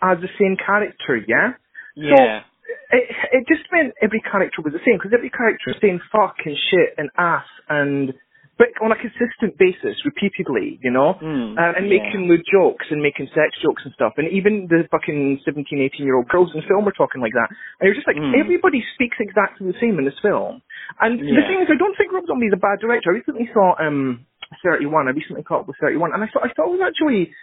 [0.00, 1.16] as the same character.
[1.16, 1.56] Yeah.
[1.96, 2.40] Yeah.
[2.40, 2.55] So
[2.90, 6.36] it it just meant every character was the same because every character is saying fuck
[6.44, 8.14] and shit and ass and
[8.56, 13.04] but on a consistent basis, repeatedly, you know, mm, uh, and making lewd jokes and
[13.04, 14.16] making sex jokes and stuff.
[14.16, 17.36] And even the fucking 17, 18 year old girls in the film were talking like
[17.36, 17.52] that.
[17.52, 18.32] And you're just like, mm.
[18.32, 20.64] everybody speaks exactly the same in this film.
[21.04, 21.36] And yeah.
[21.36, 23.12] the thing is, I don't think Rob Zombie is a bad director.
[23.12, 24.24] I recently saw um
[24.64, 25.08] 31.
[25.08, 27.36] I recently caught up with 31, and I thought I thought it was actually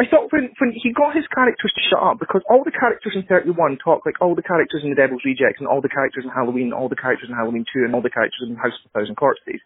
[0.00, 3.12] I thought when when he got his characters to shut up because all the characters
[3.12, 6.24] in 31 talk like all the characters in The Devil's Rejects and all the characters
[6.24, 8.72] in Halloween, and all the characters in Halloween 2 and all the characters in House
[8.80, 9.60] of a Thousand Corpses.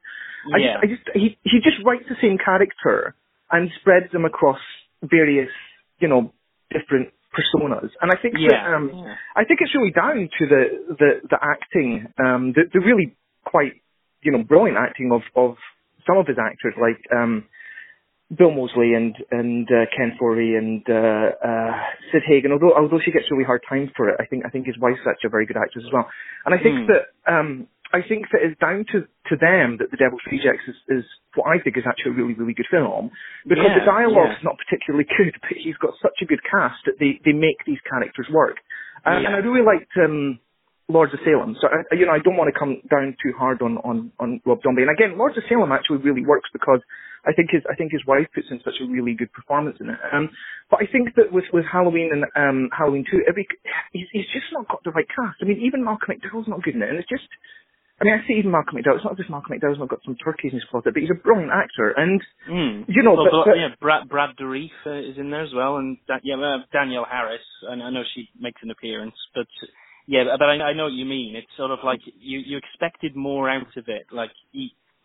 [0.50, 3.14] I just, I just he he just writes the same character
[3.54, 4.58] and spreads them across
[5.06, 5.54] various,
[6.02, 6.34] you know,
[6.74, 7.94] different personas.
[8.02, 8.58] And I think yeah.
[8.58, 9.14] that um yeah.
[9.38, 10.62] I think it's really down to the
[10.98, 13.14] the the acting, um the the really
[13.46, 13.78] quite
[14.26, 15.62] you know brilliant acting of of
[16.06, 17.46] some of his actors like um
[18.36, 21.72] Bill Moseley and and uh, Ken Foree and uh, uh,
[22.12, 22.52] Sid Hagen.
[22.52, 25.06] Although although she gets really hard time for it, I think I think his wife's
[25.08, 26.08] actually a very good actress as well.
[26.44, 26.86] And I think mm.
[26.88, 30.74] that um, I think that it's down to, to them that The Devil's Rejects is,
[30.90, 31.04] is
[31.38, 33.14] what I think is actually a really, really good film.
[33.46, 34.50] Because yeah, the dialogue's yeah.
[34.50, 37.78] not particularly good, but he's got such a good cast that they, they make these
[37.86, 38.58] characters work.
[39.06, 39.30] Uh, yeah.
[39.30, 40.42] And I really liked um,
[40.90, 41.54] Lords of Salem.
[41.62, 44.42] So, I, you know, I don't want to come down too hard on, on, on
[44.42, 44.82] Rob Zombie.
[44.82, 46.82] And again, Lords of Salem actually really works because
[47.26, 49.88] I think his I think his wife puts in such a really good performance in
[49.90, 49.98] it.
[50.12, 50.30] Um,
[50.70, 53.46] but I think that with with Halloween and um, Halloween two, every
[53.92, 55.40] he's, he's just not got the right cast.
[55.40, 57.28] I mean, even Malcolm McDowell's not good in it, and it's just
[58.00, 58.96] I mean, I see even Malcolm McDowell.
[58.96, 61.14] It's not just Malcolm McDowell's not got some turkeys in his closet, but he's a
[61.14, 61.94] brilliant actor.
[61.96, 62.84] And mm.
[62.88, 65.76] you know, well, but, but, yeah, Brad Brad Dourif uh, is in there as well,
[65.76, 67.44] and da- yeah, uh, Danielle Harris.
[67.62, 69.46] And I know she makes an appearance, but
[70.06, 71.36] yeah, but I, I know what you mean.
[71.36, 74.32] It's sort of like you you expected more out of it, like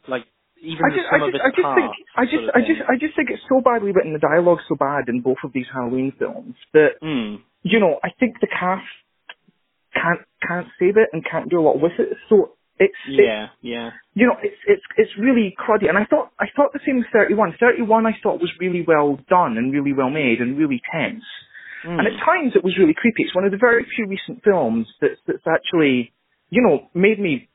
[0.08, 0.26] like
[0.62, 3.30] even I just, I just, I just think, I just, I just, I just think
[3.32, 4.14] it's so badly written.
[4.14, 7.40] The dialogue's so bad in both of these Halloween films that mm.
[7.64, 8.88] you know, I think the cast
[9.94, 12.16] can't can't save it and can't do a lot with it.
[12.30, 13.90] So it's yeah, it's, yeah.
[14.14, 17.12] You know, it's it's it's really cruddy, and I thought I thought the same with
[17.12, 17.54] Thirty One.
[17.60, 21.28] Thirty One I thought was really well done and really well made and really tense,
[21.86, 22.00] mm.
[22.00, 23.24] and at times it was really creepy.
[23.24, 26.14] It's one of the very few recent films that's that's actually
[26.50, 27.49] you know made me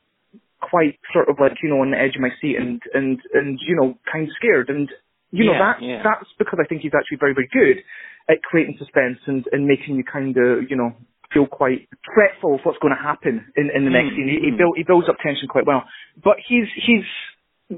[0.64, 3.61] quite sort of like you know on the edge of my seat and and and
[3.61, 4.88] you know kind of scared and
[5.31, 6.00] you know that yeah.
[6.03, 7.85] that's because I think he's actually very very good
[8.29, 10.96] at creating suspense and and making you kind of you know
[11.33, 14.31] feel quite fretful of what's going to happen in, in the mm, next scene.
[14.31, 14.59] He, he, mm.
[14.59, 15.83] build, he builds up tension quite well,
[16.22, 17.05] but he's he's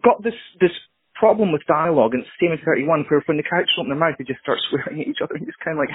[0.05, 0.75] got this this
[1.19, 3.99] problem with dialogue, and it's the same in 31, where when the characters open their
[3.99, 5.93] mouth, they just start swearing at each other, and it's kind of like,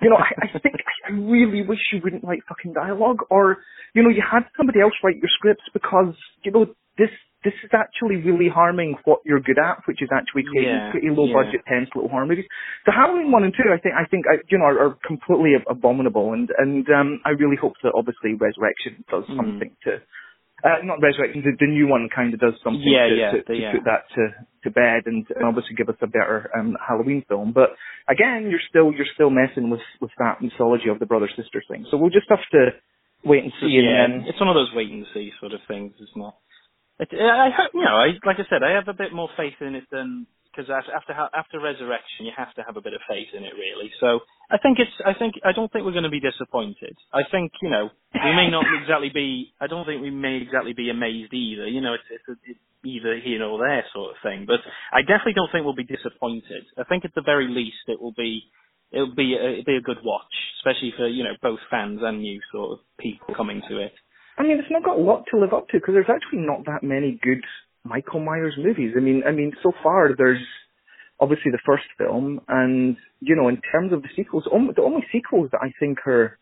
[0.00, 3.58] you know, I, I think I really wish you wouldn't write fucking dialogue, or
[3.94, 7.10] you know, you had somebody else write your scripts because you know this
[7.44, 11.10] this is actually really harming what you're good at, which is actually creating Yeah, pretty
[11.10, 11.34] low yeah.
[11.42, 12.46] budget, tense little horror movies.
[12.86, 15.54] The Halloween one and two, I think, I think, I, you know, are, are completely
[15.68, 19.36] abominable, and and um, I really hope that obviously Resurrection does Mm.
[19.36, 19.98] something to.
[20.64, 23.36] Uh, not Resurrection, the, the new one kind of does something Yeah, to, yeah, to,
[23.38, 23.72] the- to yeah.
[23.72, 24.22] put that to,
[24.64, 27.52] to bed and, and obviously give us a better um, Halloween film.
[27.52, 27.70] But
[28.08, 31.86] again, you're still you're still messing with with that mythology of the brother sister thing.
[31.90, 32.70] So we'll just have to
[33.24, 33.66] wait and see.
[33.68, 36.34] yeah, And then it's one of those wait and see sort of things, isn't it?
[37.12, 39.54] it I hope, you know, I, like I said, I have a bit more faith
[39.60, 43.28] in it than because after after resurrection, you have to have a bit of faith
[43.32, 43.90] in it, really.
[44.00, 46.96] So I think it's, I think, I don't think we're going to be disappointed.
[47.12, 50.74] I think, you know, we may not exactly be, I don't think we may exactly
[50.74, 51.66] be amazed either.
[51.66, 54.44] You know, it's it's, a, it's either here or there sort of thing.
[54.46, 54.60] But
[54.92, 56.64] I definitely don't think we'll be disappointed.
[56.76, 58.44] I think at the very least it will be.
[58.92, 62.20] It'll be a, it'll be a good watch, especially for you know both fans and
[62.20, 63.94] new sort of people coming to it.
[64.36, 66.66] I mean, it's not got a lot to live up to because there's actually not
[66.66, 67.40] that many good
[67.84, 68.94] Michael Myers movies.
[68.96, 70.42] I mean, I mean, so far there's
[71.20, 75.04] obviously the first film, and you know, in terms of the sequels, only, the only
[75.12, 76.38] sequels that I think are,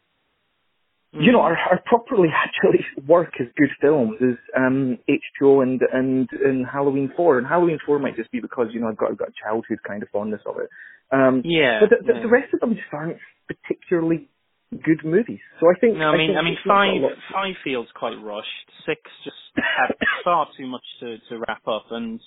[1.13, 6.29] you know, are, are properly actually work as good films is um, H2O and and
[6.45, 7.39] and Halloween Four.
[7.39, 9.79] And Halloween Four might just be because you know I've got I've got a childhood
[9.87, 10.69] kind of fondness of it.
[11.13, 12.23] Um, Yeah, but the, the, yeah.
[12.23, 13.17] the rest of them just aren't
[13.49, 14.29] particularly
[14.71, 15.41] good movies.
[15.61, 17.55] So I think No, I mean, think I mean, it's not got a five five
[17.65, 18.67] feels quite rushed.
[18.87, 22.21] Six just had far too much to to wrap up, and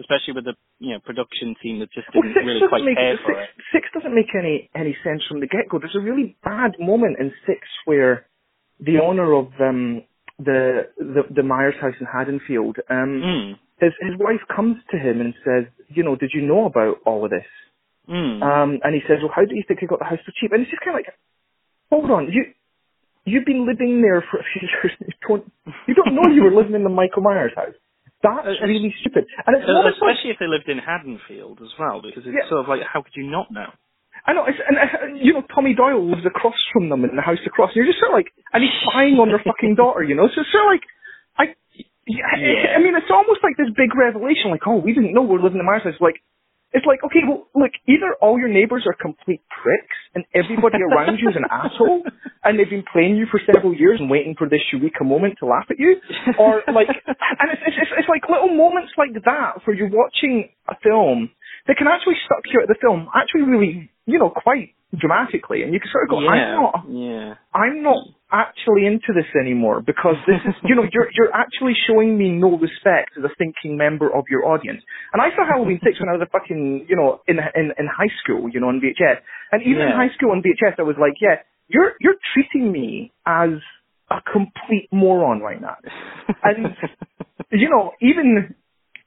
[0.00, 2.96] especially with the you know production team that just Well, didn't six really quite make
[2.96, 3.48] care six, for it.
[3.72, 5.78] six doesn't make any any sense from the get go.
[5.78, 8.26] There's a really bad moment in six where
[8.80, 10.04] the owner of um
[10.38, 13.58] the the, the Myers house in Haddonfield, um, Mm.
[13.80, 17.24] his his wife comes to him and says, you know, did you know about all
[17.24, 17.44] of this?
[18.08, 18.42] Mm.
[18.42, 20.50] Um, and he says, well, how do you think he got the house so cheap?
[20.52, 21.14] And it's just kind of like,
[21.90, 22.44] hold on, you.
[23.26, 24.92] You've been living there for a few years.
[25.86, 27.76] You don't, know you were living in the Michael Myers house.
[28.22, 29.24] That's Uh, really stupid.
[29.46, 32.24] And it's Uh, not as much especially if they lived in Haddonfield as well, because
[32.26, 32.48] it's Yeah.
[32.48, 33.68] sort of like, how could you not know?
[34.26, 37.22] I know, it's, and uh, you know, Tommy Doyle lives across from them in the
[37.22, 37.70] house across.
[37.70, 40.28] And you're just sort of like, and he's spying on their fucking daughter, you know.
[40.28, 40.84] So it's sort of like,
[41.38, 41.44] I,
[42.06, 42.76] yeah, Yeah.
[42.76, 45.42] I mean, it's almost like this big revelation, like, oh, we didn't know we were
[45.42, 45.96] living in Myers house.
[46.00, 46.20] Like,
[46.72, 51.18] it's like, okay, well, look, either all your neighbours are complete pricks and everybody around
[51.18, 52.02] you is an asshole,
[52.44, 55.46] and they've been playing you for several years and waiting for this eureka moment to
[55.46, 55.96] laugh at you,
[56.38, 60.48] or like, and it's, it's, it's, it's like little moments like that where you're watching
[60.68, 61.30] a film
[61.66, 65.62] that can actually suck you out of the film, actually really, you know, quite dramatically,
[65.62, 67.34] and you can sort of go, I'm not, yeah.
[67.54, 67.98] I'm not
[68.32, 72.56] actually into this anymore because this is, you know, you're you're actually showing me no
[72.58, 74.82] respect as a thinking member of your audience.
[75.12, 77.86] And I saw Halloween Six when I was a fucking, you know, in in in
[77.86, 79.20] high school, you know, on VHS.
[79.52, 83.12] And even in high school on VHS, I was like, yeah, you're you're treating me
[83.26, 83.50] as
[84.10, 85.76] a complete moron right now.
[86.42, 86.74] And
[87.50, 88.54] you know, even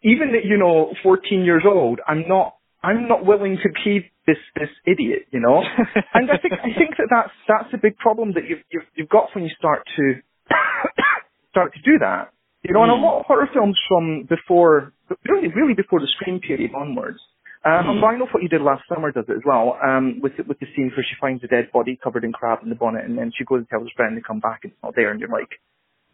[0.03, 4.37] even at you know 14 years old, I'm not I'm not willing to be this
[4.55, 5.61] this idiot, you know.
[6.13, 9.09] and I think I think that that's that's a big problem that you've you've, you've
[9.09, 10.15] got when you start to
[11.51, 12.31] start to do that.
[12.63, 13.03] You know, and a Mm.
[13.03, 14.93] lot of horror films from before,
[15.27, 17.19] really, really before the Scream period onwards.
[17.65, 17.89] Um, Mm.
[17.97, 19.77] and I know what you did last summer does it as well.
[19.83, 22.59] Um, with the, with the scene where she finds a dead body covered in crab
[22.63, 24.71] in the bonnet, and then she goes and tells her friend to come back, and
[24.73, 25.49] it's not there, and you're like,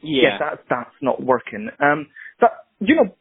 [0.02, 0.30] yeah.
[0.30, 1.70] yes, that's that's not working.
[1.80, 2.08] Um,
[2.40, 3.16] but you know,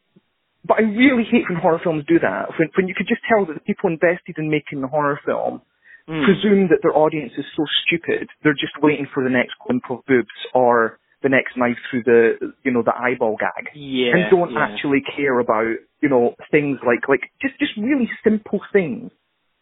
[0.65, 2.49] but I really hate when horror films do that.
[2.57, 5.61] When when you could just tell that the people invested in making the horror film
[6.07, 6.25] Mm.
[6.25, 9.99] presume that their audience is so stupid they're just waiting for the next glimpse of
[10.07, 14.51] boobs or the next knife through the you know the eyeball gag yeah, and don't
[14.53, 14.57] yeah.
[14.59, 15.67] actually care about
[16.01, 19.11] you know things like like just just really simple things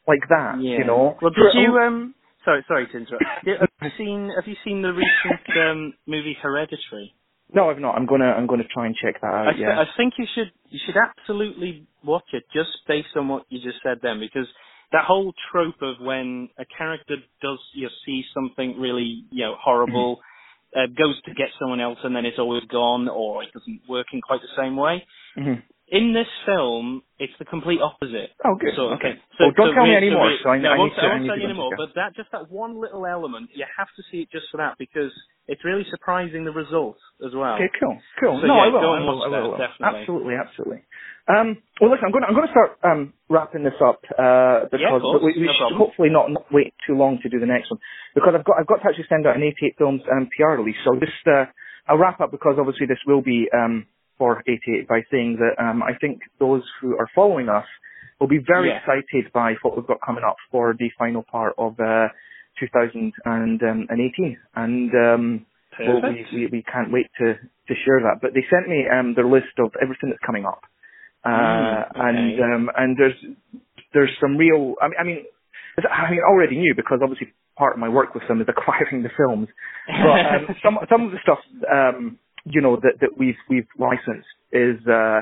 [0.08, 0.62] like that.
[0.62, 0.78] Yeah.
[0.80, 1.18] You know.
[1.22, 2.16] Well, For- did you um?
[2.46, 3.26] Sorry, sorry to interrupt.
[3.44, 7.14] Have you seen Have you seen the recent um movie Hereditary?
[7.54, 7.96] No, I've not.
[7.96, 9.54] I'm gonna I'm gonna try and check that I, out.
[9.56, 9.80] th- yeah.
[9.80, 13.82] I think you should you should absolutely watch it just based on what you just
[13.84, 14.48] said then because
[14.92, 19.56] that whole trope of when a character does you know, see something really you know
[19.62, 20.18] horrible
[20.76, 20.80] Mm-hmm.
[20.82, 24.08] uh, goes to get someone else and then it's always gone or it doesn't work
[24.14, 25.06] in quite the same way.
[25.38, 25.64] Mhm.
[25.90, 28.32] In this film, it's the complete opposite.
[28.44, 28.74] Oh, good.
[28.76, 29.16] So, okay.
[29.40, 30.36] So, well, don't so tell me anymore.
[30.44, 31.02] So I, no, I won't, need to.
[31.08, 31.74] I won't tell you anymore.
[31.78, 34.76] But that just that one little element, you have to see it just for that
[34.78, 35.14] because
[35.48, 37.56] it's really surprising the result as well.
[37.56, 38.42] Okay, cool, cool.
[38.42, 38.80] So, no, yeah, I will.
[38.80, 39.58] I will, I will, that, I will.
[39.58, 40.00] definitely.
[40.02, 40.82] Absolutely, absolutely.
[41.32, 41.48] Um,
[41.80, 42.24] well, listen, I'm going.
[42.24, 45.48] To, I'm going to start um, wrapping this up uh, because Yeah, course, we, we
[45.48, 45.80] no should problem.
[45.80, 47.80] hopefully not, not wait too long to do the next one
[48.16, 50.80] because I've got I've got to actually send out an 88 films um, PR release.
[50.84, 51.48] So just uh,
[51.88, 55.84] I'll wrap up because obviously this will be um, for 88 by saying that um,
[55.84, 57.66] I think those who are following us
[58.20, 58.78] will be very Yeah.
[58.80, 62.08] excited by what we've got coming up for the final part of uh,
[62.60, 63.88] 2018 and um,
[64.96, 65.46] um,
[65.80, 69.14] well, we, we we can't wait to to share that, but they sent me um,
[69.16, 70.62] their list of everything that's coming up,
[71.24, 72.00] uh, Mm, okay.
[72.00, 73.14] and um, and there's
[73.94, 74.76] there's some real.
[74.82, 75.18] I mean, I mean,
[75.92, 79.04] I mean, I already knew because obviously part of my work with them is acquiring
[79.04, 79.48] the films,
[79.88, 81.40] but um, some some of the stuff
[81.72, 82.18] um,
[82.50, 84.86] you know that that we've we've licensed is.
[84.88, 85.22] Uh,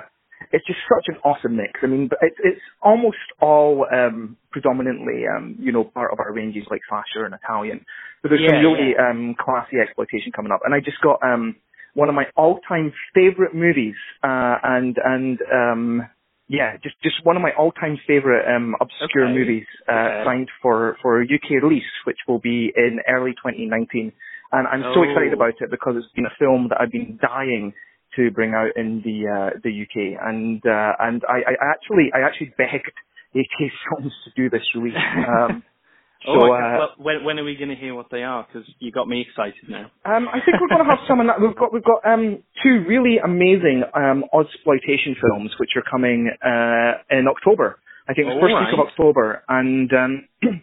[0.51, 1.71] it's just such an awesome mix.
[1.83, 6.65] I mean, it's it's almost all um, predominantly um, you know part of our ranges
[6.69, 7.85] like slasher and Italian,
[8.21, 10.61] but there's some Yeah, really um, classy exploitation coming up.
[10.65, 11.55] And I just got um,
[11.93, 16.09] one of my all-time favorite movies, uh, and and um,
[16.47, 19.33] yeah, just just one of my all-time favorite um, obscure Okay.
[19.33, 20.23] movies uh, Okay.
[20.25, 24.11] signed for for UK release, which will be in early 2019.
[24.51, 25.03] And I'm so Oh.
[25.03, 27.73] excited about it because it's been a film that I've been dying
[28.15, 32.21] to bring out in the uh, the UK, and uh, and I, I actually I
[32.21, 32.91] actually begged
[33.35, 34.95] AK Films to do this release.
[34.95, 35.63] Um,
[36.25, 36.63] so oh, okay.
[36.63, 38.47] uh, well, when, when are we going to hear what they are?
[38.47, 39.91] Because you got me excited now.
[40.05, 41.19] um, I think we're going to have some.
[41.19, 47.03] We've got we've got um, two really amazing um, exploitation films which are coming uh,
[47.11, 47.79] in October.
[48.07, 48.87] I think the first week of.
[48.87, 50.27] October, and um,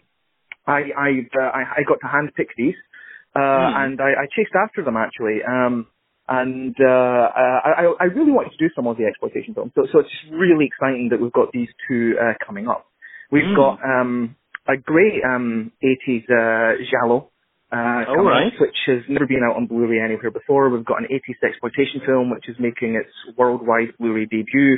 [0.65, 2.75] I I, uh, I I got to handpick these,
[3.35, 3.83] uh, Hmm.
[3.83, 5.39] and I, I chased after them actually.
[5.43, 5.87] Um,
[6.27, 9.85] and uh, uh, I, I really wanted to do some of the exploitation films, so,
[9.91, 12.85] so it's just really exciting that we've got these two uh, coming up.
[13.31, 13.55] We've Hmm.
[13.55, 14.35] got um,
[14.67, 17.29] a great um, 80s uh, giallo
[17.71, 18.53] uh, coming right.
[18.53, 20.69] up, which has never been out on Blu-ray anywhere before.
[20.69, 24.77] We've got an 80s exploitation film, which is making its worldwide Blu-ray debut.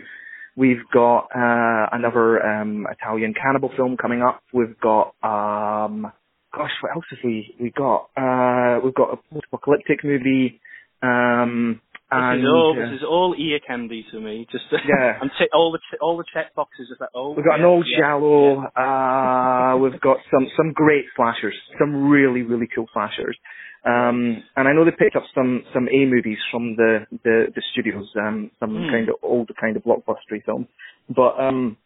[0.55, 4.41] We've got uh, another um, Italian cannibal film coming up.
[4.53, 6.11] We've got, um,
[6.55, 8.09] gosh, what else have we we got?
[8.17, 10.59] Uh, we've got a post-apocalyptic movie.
[11.03, 14.47] Um, This and is all uh, this is all ear candy to me.
[14.51, 15.17] Just Yeah.
[15.21, 17.09] I'm t- all the ch- all the check boxes of that.
[17.15, 18.61] Oh, We've got yeah, an old yeah, giallo.
[18.75, 23.37] Uh, we've got some some great slashers, some really really cool slashers.
[23.85, 27.61] Um, and I know they picked up some some A movies from the the, the
[27.73, 28.89] studios, um, some Hmm.
[28.91, 30.67] kind of old kind of blockbustery films.
[31.09, 31.77] But um,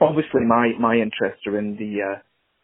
[0.00, 2.18] obviously my my interests are in the uh,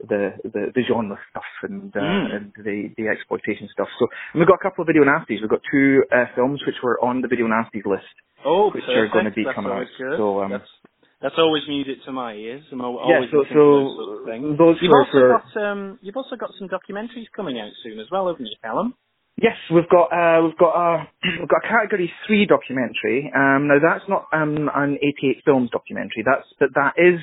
[0.09, 2.35] the, the the genre stuff and uh, Mm.
[2.37, 3.89] and the the exploitation stuff.
[3.99, 5.41] So and we've got a couple of video nasties.
[5.41, 8.09] We've got two uh, films which were on the video nasties list.
[8.45, 9.87] Oh, which are gonna be That's coming out.
[9.99, 10.17] Good.
[10.17, 10.71] So, um, that's
[11.21, 12.65] that's always music to my ears.
[12.73, 16.17] I'm al- Yeah, so- so those sort of those You've also for- got um you've
[16.17, 18.95] also got some documentaries coming out soon as well, haven't you, Calum?
[19.37, 21.09] Yes, we've got uh, we've got a
[21.41, 23.31] we've got a category three documentary.
[23.35, 26.25] Um, now that's not um, an 88 films documentary.
[26.25, 27.21] That's but that is.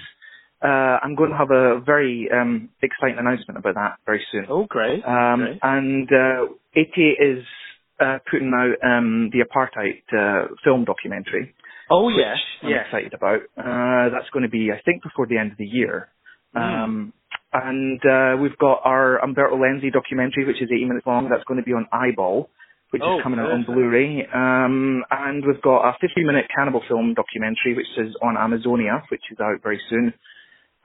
[0.64, 4.46] Uh, I'm going to have a very um, exciting announcement about that very soon.
[4.50, 5.04] Oh, great.
[5.06, 5.60] Um, great.
[5.62, 7.44] and uh, 88 is
[8.00, 11.54] uh, putting out um, the apartheid uh, film documentary.
[11.90, 13.42] Oh, yes, I'm excited about.
[13.58, 16.10] Uh, that's going to be, I think, before the end of the year.
[16.54, 16.60] Hmm.
[16.62, 17.14] Um,
[17.54, 21.30] and uh, we've got our Umberto Lenzi documentary, which is 80 minutes long.
[21.30, 22.50] That's going to be on Eyeball,
[22.90, 23.64] which Oh, is coming out on.
[23.64, 24.28] Blu-ray.
[24.34, 29.38] Um, and we've got a 50-minute cannibal film documentary, which is on Amazonia, which is
[29.40, 30.14] out very soon.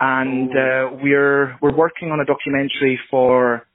[0.01, 3.67] And uh, we're we're working on a documentary for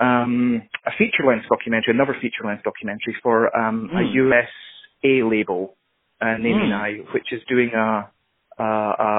[0.00, 4.14] um, a feature-length documentary, another feature-length documentary for um, a Hmm.
[4.14, 5.76] USA label,
[6.20, 6.70] uh, namely Hmm.
[6.70, 8.10] now, which is doing a
[8.58, 8.64] a,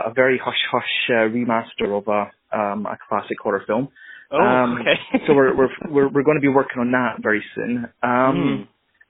[0.10, 3.88] a very hush hush uh, remaster of a um, a classic horror film.
[4.32, 5.00] Oh, Um, okay.
[5.28, 7.88] so we're we're we're, we're going to be working on that very soon.
[8.04, 8.68] Um,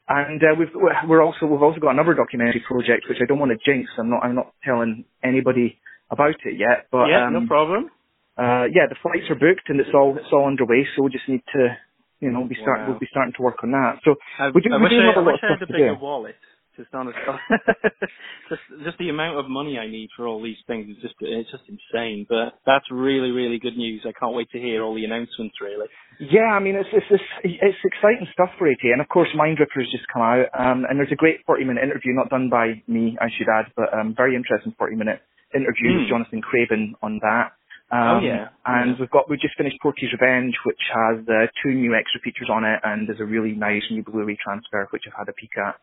[0.09, 0.73] And uh, we've
[1.09, 3.89] we're also we've also got another documentary project which I don't want to jinx.
[3.97, 5.79] I'm not I'm not telling anybody
[6.11, 6.87] about it yet.
[6.91, 7.89] But yeah, um, no problem.
[8.37, 10.85] uh, yeah, the flights are booked and it's all it's all underway.
[10.95, 11.77] So we just need to
[12.19, 12.87] you know be start Wow.
[12.89, 13.99] we'll be starting to work on that.
[14.05, 15.49] So I, we do I we wish do I, have a I lot wish of
[15.49, 16.01] I had a bigger do.
[16.01, 16.35] wallet.
[16.77, 17.17] Just honest,
[18.49, 21.49] just just the amount of money I need for all these things is just it's
[21.49, 22.27] just insane.
[22.29, 24.05] But that's really really good news.
[24.05, 25.55] I can't wait to hear all the announcements.
[25.59, 25.87] Really.
[26.19, 29.89] Yeah, I mean it's it's it's, it's exciting stuff for AT, and of course Mindripper's
[29.91, 33.17] just come out, um, and there's a great 40 minute interview, not done by me,
[33.19, 35.19] I should add, but um, very interesting 40 minute
[35.53, 36.09] interview with Hmm.
[36.09, 37.53] Jonathan Craven on that.
[37.91, 38.49] Um, Oh, yeah.
[38.65, 38.99] and Yeah.
[38.99, 42.65] we've got we just finished Porky's Revenge, which has uh, two new extra features on
[42.65, 45.75] it, and there's a really nice new Blu-ray transfer which I've had a peek at.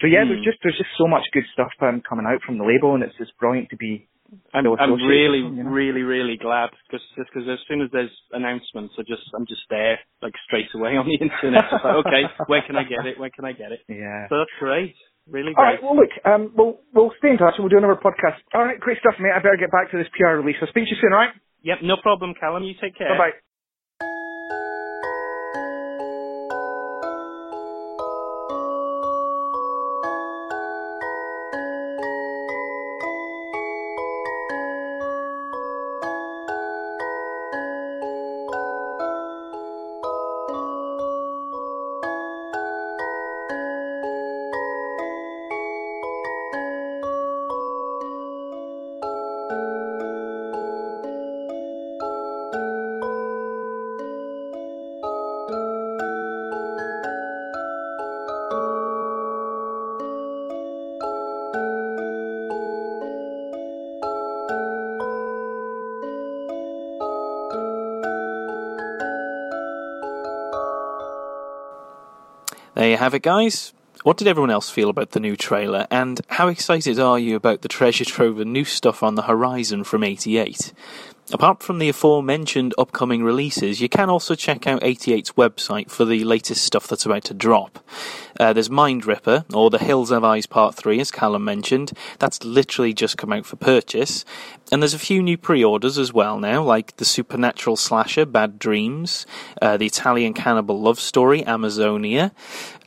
[0.00, 0.44] So yeah, there's Hmm.
[0.44, 3.16] just there's just so much good stuff um, coming out from the label, and it's
[3.18, 4.08] just brilliant to be
[4.54, 5.70] I'm, I'm really, you know?
[5.70, 9.62] really, really glad because just because as soon as there's announcements, I just I'm just
[9.70, 11.72] there like straight away on the internet.
[11.72, 13.18] Like, okay, where can I get it?
[13.20, 13.80] Where can I get it?
[13.88, 14.28] Yeah.
[14.28, 14.94] So that's great,
[15.28, 15.64] really great.
[15.64, 15.82] right.
[15.82, 18.38] Well, look, um, we'll we'll stay in touch and we'll do another podcast.
[18.54, 18.78] All right.
[18.78, 19.32] Great stuff, mate.
[19.34, 20.56] I better get back to this PR release.
[20.60, 21.12] I'll speak to you soon.
[21.12, 21.34] All right.
[21.62, 22.64] Yep, no problem, Calum.
[22.64, 23.08] You take care.
[23.08, 23.36] Bye bye
[72.82, 73.72] There you have it, guys.
[74.02, 77.62] What did everyone else feel about the new trailer, and how excited are you about
[77.62, 80.72] the treasure trove of new stuff on the horizon from 88?
[81.32, 86.24] Apart from the aforementioned upcoming releases, you can also check out 88's website for the
[86.24, 87.78] latest stuff that's about to drop.
[88.38, 91.92] Uh, there's Mind Ripper, or The Hills Have Eyes Part 3, as Calum mentioned.
[92.18, 94.24] That's literally just come out for purchase.
[94.70, 98.58] And there's a few new pre orders as well now, like the supernatural slasher Bad
[98.58, 99.26] Dreams,
[99.60, 102.32] uh, the Italian cannibal love story Amazonia,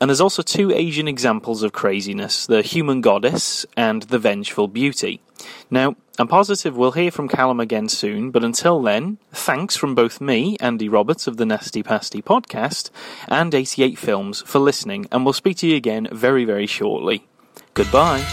[0.02, 5.22] and there's also two Asian examples of craziness the Human Goddess and The Vengeful Beauty.
[5.70, 10.22] Now, I'm positive we'll hear from Calum again soon, but until then, thanks from both
[10.22, 12.89] me, Andy Roberts of the Nasty Pasty podcast,
[13.28, 17.28] and 88 Films for listening, and we'll speak to you again very, very shortly.
[17.74, 18.26] Goodbye.